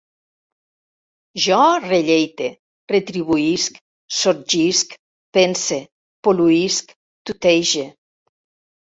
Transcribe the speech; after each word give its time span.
Jo 1.41 1.57
relleite, 1.81 2.47
retribuïsc, 2.91 3.77
sorgisc, 4.19 4.95
pense, 5.39 5.77
pol·luïsc, 6.29 6.95
tutege 7.31 7.85